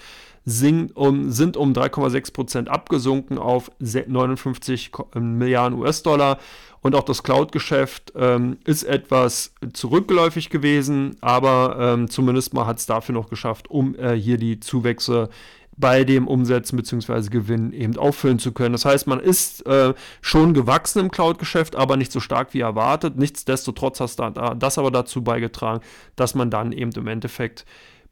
[0.96, 6.40] um, sind um 3,6 Prozent abgesunken auf 59 Milliarden US-Dollar.
[6.88, 12.86] Und auch das Cloud-Geschäft ähm, ist etwas zurückgeläufig gewesen, aber ähm, zumindest mal hat es
[12.86, 15.28] dafür noch geschafft, um äh, hier die Zuwächse
[15.76, 17.30] bei dem Umsetzen bzw.
[17.30, 18.72] Gewinn eben auffüllen zu können.
[18.72, 23.18] Das heißt, man ist äh, schon gewachsen im Cloud-Geschäft, aber nicht so stark wie erwartet.
[23.18, 25.84] Nichtsdestotrotz hat das aber dazu beigetragen,
[26.16, 27.66] dass man dann eben im Endeffekt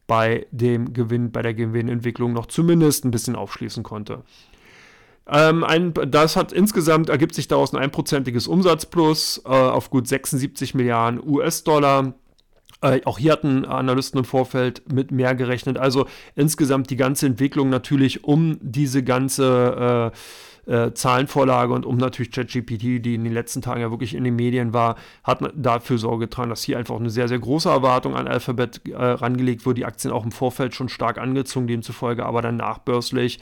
[0.06, 4.24] bei dem Gewinn, bei der Gewinnentwicklung noch zumindest ein bisschen aufschließen konnte.
[5.28, 10.76] Ähm, ein, das hat insgesamt ergibt sich daraus ein einprozentiges Umsatzplus äh, auf gut 76
[10.76, 12.14] Milliarden US-Dollar.
[12.82, 15.78] Äh, auch hier hatten Analysten im Vorfeld mit mehr gerechnet.
[15.78, 20.18] Also insgesamt die ganze Entwicklung natürlich um diese ganze äh,
[20.68, 24.36] äh, Zahlenvorlage und um natürlich ChatGPT, die in den letzten Tagen ja wirklich in den
[24.36, 28.28] Medien war, hat dafür Sorge getragen, dass hier einfach eine sehr, sehr große Erwartung an
[28.28, 29.76] Alphabet äh, rangelegt wurde.
[29.76, 33.40] Die Aktien auch im Vorfeld schon stark angezogen, demzufolge aber dann nachbörslich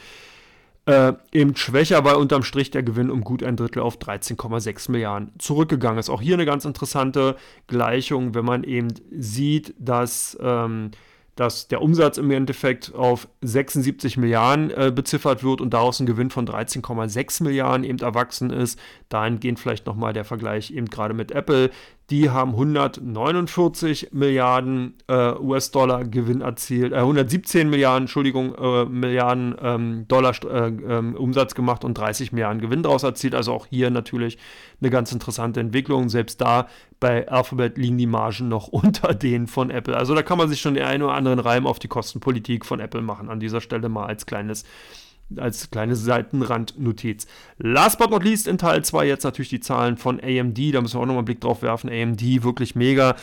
[0.85, 5.31] äh, eben schwächer, weil unterm Strich der Gewinn um gut ein Drittel auf 13,6 Milliarden
[5.37, 6.09] zurückgegangen ist.
[6.09, 10.91] Auch hier eine ganz interessante Gleichung, wenn man eben sieht, dass ähm,
[11.35, 16.29] dass der Umsatz im Endeffekt auf 76 Milliarden äh, beziffert wird und daraus ein Gewinn
[16.29, 18.79] von 13,6 Milliarden eben erwachsen ist.
[19.09, 21.71] Dahingehend vielleicht nochmal der Vergleich eben gerade mit Apple.
[22.13, 30.07] Die haben 149 Milliarden äh, US-Dollar Gewinn erzielt, äh, 117 Milliarden, Entschuldigung, äh, Milliarden ähm,
[30.07, 33.33] Dollar äh, ähm, Umsatz gemacht und 30 Milliarden Gewinn daraus erzielt.
[33.33, 34.37] Also auch hier natürlich
[34.79, 36.07] eine ganz interessante Entwicklung.
[36.07, 36.67] Selbst da
[36.99, 39.97] bei Alphabet liegen die Margen noch unter denen von Apple.
[39.97, 42.79] Also da kann man sich schon den einen oder anderen Reim auf die Kostenpolitik von
[42.79, 43.27] Apple machen.
[43.27, 44.65] An dieser Stelle mal als kleines
[45.37, 47.27] als kleine Seitenrandnotiz.
[47.57, 50.57] Last but not least in Teil 2 jetzt natürlich die Zahlen von AMD.
[50.73, 51.89] Da müssen wir auch nochmal einen Blick drauf werfen.
[51.89, 53.15] AMD wirklich mega.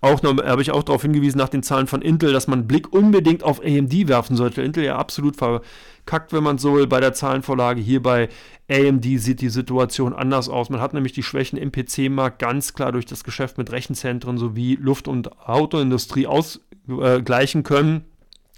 [0.00, 2.92] Auch habe ich auch darauf hingewiesen nach den Zahlen von Intel, dass man einen Blick
[2.92, 4.60] unbedingt auf AMD werfen sollte.
[4.60, 7.80] Intel ja absolut verkackt, wenn man so will, bei der Zahlenvorlage.
[7.80, 8.28] Hier bei
[8.68, 10.68] AMD sieht die Situation anders aus.
[10.68, 14.76] Man hat nämlich die Schwächen im PC-Markt ganz klar durch das Geschäft mit Rechenzentren sowie
[14.80, 18.04] Luft- und Autoindustrie ausgleichen können.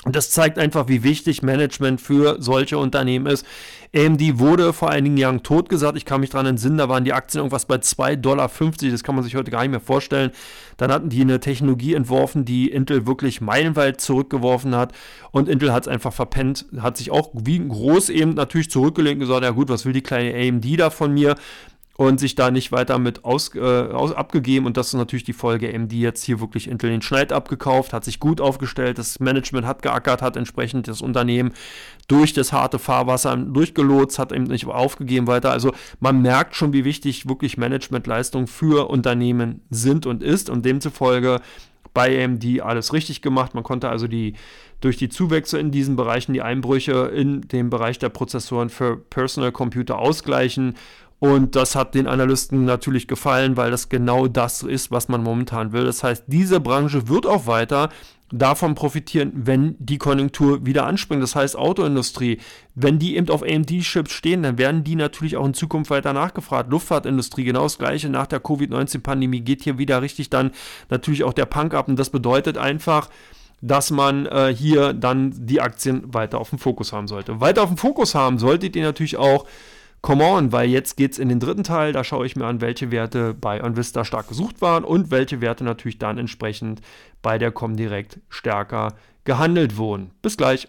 [0.05, 3.47] Und das zeigt einfach, wie wichtig Management für solche Unternehmen ist.
[3.95, 5.97] AMD wurde vor einigen Jahren totgesagt.
[5.97, 8.51] Ich kann mich daran entsinnen, da waren die Aktien irgendwas bei 2,50 Dollar.
[8.93, 10.33] Das kann man sich heute gar nicht mehr vorstellen.
[10.77, 14.93] Dann hatten die eine Technologie entworfen, die Intel wirklich meilenweit zurückgeworfen hat.
[15.33, 19.21] Und Intel hat es einfach verpennt, hat sich auch wie groß eben natürlich zurückgelegt und
[19.21, 21.37] gesagt, ja gut, was will die kleine AMD da von mir?
[21.97, 24.67] Und sich da nicht weiter mit aus, äh, aus, abgegeben.
[24.67, 28.05] Und das ist natürlich die Folge, AMD jetzt hier wirklich Intel den Schneid abgekauft, hat
[28.05, 31.53] sich gut aufgestellt, das Management hat geackert, hat entsprechend das Unternehmen
[32.07, 35.51] durch das harte Fahrwasser durchgelotst, hat eben nicht aufgegeben weiter.
[35.51, 41.41] Also man merkt schon, wie wichtig wirklich Managementleistungen für Unternehmen sind und ist und demzufolge
[41.95, 43.55] bei AMD alles richtig gemacht.
[43.55, 44.35] Man konnte also die
[44.83, 49.51] durch die Zuwächse in diesen Bereichen die Einbrüche in dem Bereich der Prozessoren für Personal
[49.51, 50.75] Computer ausgleichen
[51.19, 55.73] und das hat den Analysten natürlich gefallen, weil das genau das ist, was man momentan
[55.73, 55.85] will.
[55.85, 57.89] Das heißt, diese Branche wird auch weiter
[58.33, 61.23] davon profitieren, wenn die Konjunktur wieder anspringt.
[61.23, 62.39] Das heißt, Autoindustrie,
[62.75, 66.71] wenn die eben auf AMD-Chips stehen, dann werden die natürlich auch in Zukunft weiter nachgefragt.
[66.71, 68.11] Luftfahrtindustrie, genau das gleiche.
[68.11, 70.51] Nach der Covid-19-Pandemie geht hier wieder richtig dann
[70.91, 71.89] natürlich auch der Punk ab.
[71.89, 73.09] Und das bedeutet einfach,
[73.63, 77.41] dass man äh, hier dann die Aktien weiter auf dem Fokus haben sollte.
[77.41, 79.47] Weiter auf dem Fokus haben solltet ihr natürlich auch
[80.07, 81.93] come on, weil jetzt geht es in den dritten Teil.
[81.93, 85.65] Da schaue ich mir an, welche Werte bei OnVista stark gesucht waren und welche Werte
[85.65, 86.81] natürlich dann entsprechend
[87.23, 90.13] bei der Comdirect stärker gehandelt wurden.
[90.23, 90.69] Bis gleich.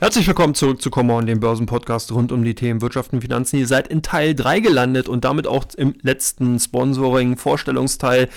[0.00, 3.58] Herzlich willkommen zurück zu Come On, dem Börsenpodcast rund um die Themen Wirtschaft und Finanzen.
[3.58, 8.30] Ihr seid in Teil 3 gelandet und damit auch im letzten Sponsoring-Vorstellungsteil.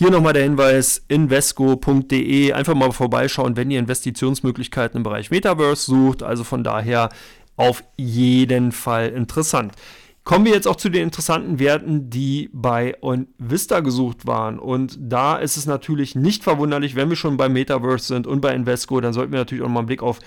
[0.00, 6.22] Hier nochmal der Hinweis, invesco.de, einfach mal vorbeischauen, wenn ihr Investitionsmöglichkeiten im Bereich Metaverse sucht.
[6.22, 7.08] Also von daher
[7.56, 9.72] auf jeden Fall interessant.
[10.22, 14.60] Kommen wir jetzt auch zu den interessanten Werten, die bei OnVista gesucht waren.
[14.60, 18.54] Und da ist es natürlich nicht verwunderlich, wenn wir schon beim Metaverse sind und bei
[18.54, 20.20] Invesco, dann sollten wir natürlich auch mal einen Blick auf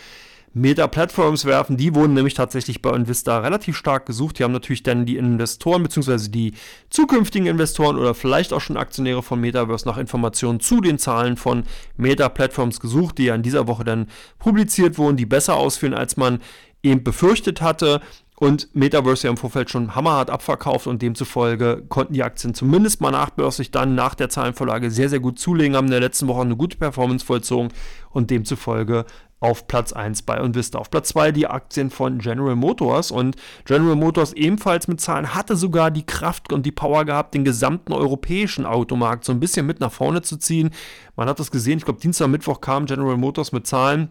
[0.54, 1.78] Meta-Platforms werfen.
[1.78, 4.38] Die wurden nämlich tatsächlich bei Invista relativ stark gesucht.
[4.38, 6.30] Die haben natürlich dann die Investoren bzw.
[6.30, 6.54] die
[6.90, 11.64] zukünftigen Investoren oder vielleicht auch schon Aktionäre von Metaverse nach Informationen zu den Zahlen von
[11.98, 14.08] Meta-Platforms gesucht, die ja in dieser Woche dann
[14.40, 16.40] publiziert wurden, die besser ausführen, als man
[16.84, 18.02] eben befürchtet hatte.
[18.42, 23.12] Und Metaverse ja im Vorfeld schon hammerhart abverkauft und demzufolge konnten die Aktien zumindest mal
[23.12, 26.56] nachbörslich dann nach der Zahlenvorlage sehr, sehr gut zulegen, haben in der letzten Woche eine
[26.56, 27.72] gute Performance vollzogen
[28.10, 29.06] und demzufolge
[29.42, 30.80] auf Platz 1 bei Vista.
[30.80, 35.56] Auf Platz 2 die Aktien von General Motors und General Motors ebenfalls mit Zahlen hatte
[35.56, 39.80] sogar die Kraft und die Power gehabt, den gesamten europäischen Automarkt so ein bisschen mit
[39.80, 40.72] nach vorne zu ziehen.
[41.16, 44.10] Man hat das gesehen, ich glaube Dienstag, Mittwoch kam General Motors mit Zahlen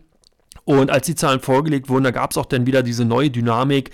[0.79, 3.91] und als die Zahlen vorgelegt wurden, da gab es auch dann wieder diese neue Dynamik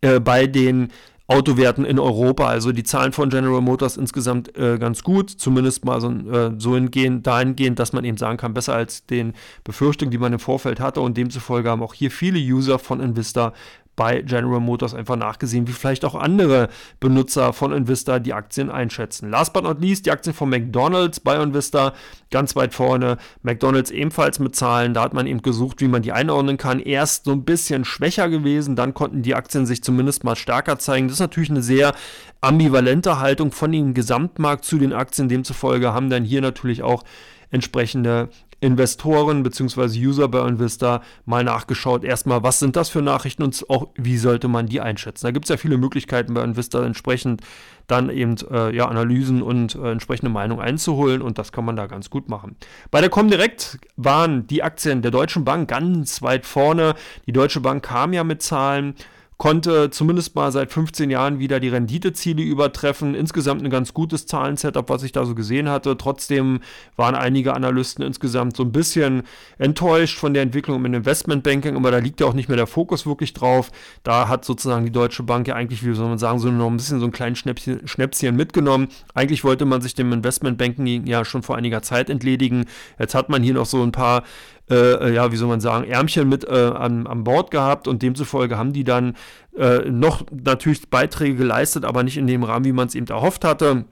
[0.00, 0.88] äh, bei den
[1.26, 2.46] Autowerten in Europa.
[2.46, 6.74] Also die Zahlen von General Motors insgesamt äh, ganz gut, zumindest mal so, äh, so
[6.74, 9.32] hingehend, dahingehend, dass man eben sagen kann, besser als den
[9.64, 11.00] Befürchtungen, die man im Vorfeld hatte.
[11.00, 13.54] Und demzufolge haben auch hier viele User von Invista
[13.96, 16.68] bei General Motors einfach nachgesehen, wie vielleicht auch andere
[17.00, 19.30] Benutzer von Invista die Aktien einschätzen.
[19.30, 21.92] Last but not least, die Aktien von McDonald's bei Invista
[22.30, 23.18] ganz weit vorne.
[23.42, 26.80] McDonald's ebenfalls mit Zahlen, da hat man eben gesucht, wie man die einordnen kann.
[26.80, 31.06] Erst so ein bisschen schwächer gewesen, dann konnten die Aktien sich zumindest mal stärker zeigen.
[31.06, 31.94] Das ist natürlich eine sehr
[32.40, 35.28] ambivalente Haltung von dem Gesamtmarkt zu den Aktien.
[35.28, 37.04] Demzufolge haben dann hier natürlich auch
[37.50, 38.28] entsprechende
[38.64, 39.98] Investoren bzw.
[39.98, 42.02] User bei Invista mal nachgeschaut.
[42.02, 45.26] Erstmal, was sind das für Nachrichten und auch, wie sollte man die einschätzen?
[45.26, 47.42] Da gibt es ja viele Möglichkeiten bei Invista entsprechend
[47.86, 51.86] dann eben äh, ja, Analysen und äh, entsprechende Meinung einzuholen und das kann man da
[51.86, 52.56] ganz gut machen.
[52.90, 56.94] Bei der Comdirect waren die Aktien der Deutschen Bank ganz weit vorne.
[57.26, 58.94] Die Deutsche Bank kam ja mit Zahlen
[59.36, 63.14] konnte zumindest mal seit 15 Jahren wieder die Renditeziele übertreffen.
[63.14, 65.96] Insgesamt ein ganz gutes Zahlensetup, was ich da so gesehen hatte.
[65.96, 66.60] Trotzdem
[66.96, 69.24] waren einige Analysten insgesamt so ein bisschen
[69.58, 73.06] enttäuscht von der Entwicklung im Investmentbanking, aber da liegt ja auch nicht mehr der Fokus
[73.06, 73.70] wirklich drauf.
[74.02, 76.76] Da hat sozusagen die Deutsche Bank ja eigentlich, wie soll man sagen, so noch ein
[76.76, 78.88] bisschen so ein kleines Schnäppchen, Schnäpschen mitgenommen.
[79.14, 82.66] Eigentlich wollte man sich dem Investmentbanking ja schon vor einiger Zeit entledigen.
[82.98, 84.22] Jetzt hat man hier noch so ein paar
[84.70, 88.56] äh, ja, wie soll man sagen, Ärmchen mit äh, an, an Bord gehabt und demzufolge
[88.56, 89.14] haben die dann
[89.56, 93.44] äh, noch natürlich Beiträge geleistet, aber nicht in dem Rahmen, wie man es eben erhofft
[93.44, 93.84] hatte.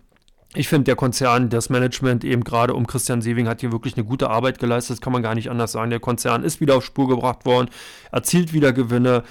[0.55, 4.05] Ich finde, der Konzern, das Management eben gerade um Christian Sewing hat hier wirklich eine
[4.05, 4.97] gute Arbeit geleistet.
[4.97, 5.89] Das kann man gar nicht anders sagen.
[5.89, 7.71] Der Konzern ist wieder auf Spur gebracht worden,
[8.11, 9.23] erzielt wieder Gewinne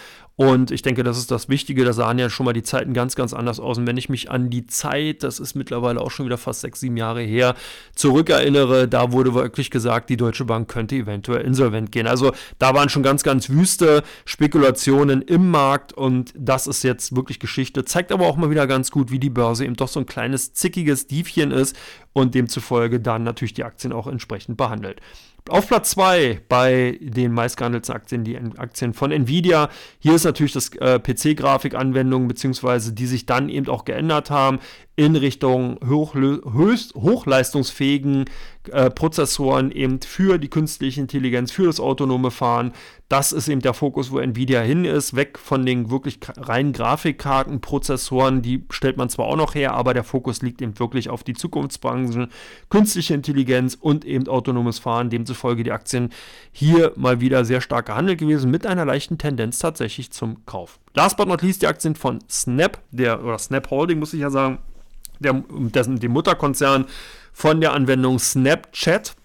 [0.42, 1.86] und ich denke, das ist das Wichtige.
[1.86, 3.78] Da sahen ja schon mal die Zeiten ganz, ganz anders aus.
[3.78, 6.80] Und wenn ich mich an die Zeit, das ist mittlerweile auch schon wieder fast sechs,
[6.80, 7.54] sieben Jahre her,
[7.94, 12.08] zurückerinnere, da wurde wirklich gesagt, die Deutsche Bank könnte eventuell insolvent gehen.
[12.08, 17.40] Also da waren schon ganz, ganz wüste Spekulationen im Markt und das ist jetzt wirklich
[17.40, 17.86] Geschichte.
[17.86, 20.54] Zeigt aber auch mal wieder ganz gut, wie die Börse eben doch so ein kleines,
[20.54, 21.76] zickiges Diefchen ist
[22.14, 25.02] und demzufolge dann natürlich die Aktien auch entsprechend behandelt.
[25.50, 29.70] Auf Platz 2 bei den meistgehandelten Aktien, die Aktien von Nvidia.
[30.00, 34.60] Hier ist natürlich das äh, PC-Grafikanwendungen, beziehungsweise die sich dann eben auch geändert haben
[34.96, 38.26] in Richtung höchst, hochleistungsfähigen
[38.70, 42.74] äh, Prozessoren eben für die künstliche Intelligenz, für das autonome Fahren.
[43.08, 48.42] Das ist eben der Fokus, wo Nvidia hin ist, weg von den wirklich reinen Grafikkartenprozessoren,
[48.42, 51.34] die stellt man zwar auch noch her, aber der Fokus liegt eben wirklich auf die
[51.34, 52.28] Zukunftsbranchen,
[52.70, 55.10] künstliche Intelligenz und eben autonomes Fahren.
[55.10, 56.10] Demzufolge die Aktien
[56.52, 60.80] hier mal wieder sehr stark gehandelt gewesen, mit einer leichten Tendenz tatsächlich zum Kauf.
[60.94, 64.30] Last but not least die Aktien von Snap, der oder Snap Holding muss ich ja
[64.30, 64.60] sagen,
[65.20, 66.86] der, dessen, dem Mutterkonzern
[67.34, 69.16] von der Anwendung Snapchat.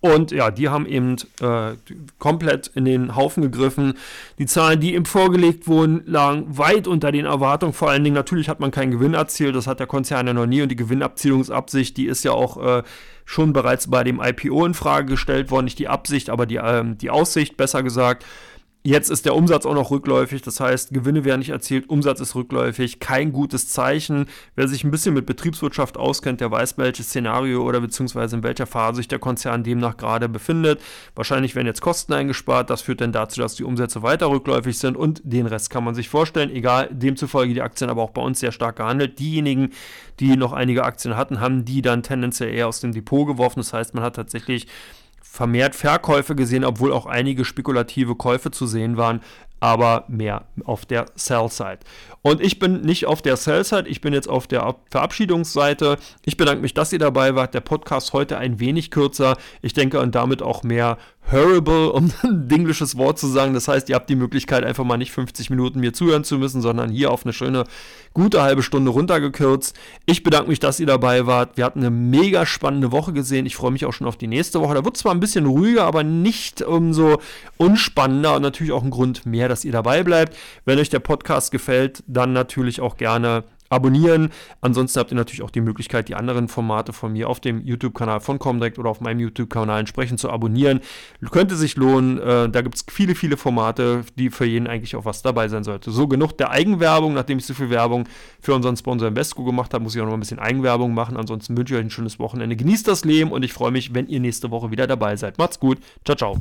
[0.00, 1.72] Und ja, die haben eben äh,
[2.18, 3.94] komplett in den Haufen gegriffen.
[4.38, 7.72] Die Zahlen, die ihm vorgelegt wurden, lagen weit unter den Erwartungen.
[7.72, 9.56] Vor allen Dingen, natürlich hat man keinen Gewinn erzielt.
[9.56, 10.60] Das hat der Konzern ja noch nie.
[10.60, 12.82] Und die Gewinnabzielungsabsicht, die ist ja auch äh,
[13.24, 15.64] schon bereits bei dem IPO in Frage gestellt worden.
[15.64, 18.26] Nicht die Absicht, aber die, äh, die Aussicht, besser gesagt.
[18.86, 22.34] Jetzt ist der Umsatz auch noch rückläufig, das heißt, Gewinne werden nicht erzielt, Umsatz ist
[22.34, 24.26] rückläufig, kein gutes Zeichen.
[24.56, 28.66] Wer sich ein bisschen mit Betriebswirtschaft auskennt, der weiß, welches Szenario oder beziehungsweise in welcher
[28.66, 30.82] Phase sich der Konzern demnach gerade befindet.
[31.14, 34.98] Wahrscheinlich werden jetzt Kosten eingespart, das führt dann dazu, dass die Umsätze weiter rückläufig sind
[34.98, 36.50] und den Rest kann man sich vorstellen.
[36.50, 39.18] Egal, demzufolge die Aktien aber auch bei uns sehr stark gehandelt.
[39.18, 39.70] Diejenigen,
[40.20, 43.60] die noch einige Aktien hatten, haben die dann tendenziell eher aus dem Depot geworfen.
[43.60, 44.66] Das heißt, man hat tatsächlich
[45.34, 49.20] vermehrt Verkäufe gesehen, obwohl auch einige spekulative Käufe zu sehen waren,
[49.64, 51.78] aber mehr auf der Sell-Side.
[52.20, 55.96] Und ich bin nicht auf der Sell-Side, ich bin jetzt auf der Verabschiedungsseite.
[56.26, 57.54] Ich bedanke mich, dass ihr dabei wart.
[57.54, 59.38] Der Podcast heute ein wenig kürzer.
[59.62, 63.54] Ich denke und damit auch mehr hörable, um ein englisches Wort zu sagen.
[63.54, 66.60] Das heißt, ihr habt die Möglichkeit, einfach mal nicht 50 Minuten mir zuhören zu müssen,
[66.60, 67.64] sondern hier auf eine schöne,
[68.12, 69.74] gute halbe Stunde runtergekürzt.
[70.06, 71.56] Ich bedanke mich, dass ihr dabei wart.
[71.56, 73.46] Wir hatten eine mega spannende Woche gesehen.
[73.46, 74.74] Ich freue mich auch schon auf die nächste Woche.
[74.74, 77.18] Da wird zwar ein bisschen ruhiger, aber nicht umso
[77.56, 80.36] unspannender und natürlich auch ein Grund mehr, dass ihr dabei bleibt.
[80.64, 84.30] Wenn euch der Podcast gefällt, dann natürlich auch gerne abonnieren.
[84.60, 88.20] Ansonsten habt ihr natürlich auch die Möglichkeit, die anderen Formate von mir auf dem YouTube-Kanal
[88.20, 90.80] von Comdirect oder auf meinem YouTube-Kanal entsprechend zu abonnieren.
[91.30, 92.18] Könnte sich lohnen.
[92.18, 95.64] Äh, da gibt es viele, viele Formate, die für jeden eigentlich auch was dabei sein
[95.64, 95.90] sollte.
[95.90, 97.14] So genug der Eigenwerbung.
[97.14, 98.04] Nachdem ich so viel Werbung
[98.40, 101.16] für unseren Sponsor Invesco gemacht habe, muss ich auch noch ein bisschen Eigenwerbung machen.
[101.16, 102.56] Ansonsten wünsche ich euch ein schönes Wochenende.
[102.56, 105.38] Genießt das Leben und ich freue mich, wenn ihr nächste Woche wieder dabei seid.
[105.38, 105.78] Macht's gut.
[106.04, 106.38] Ciao, ciao.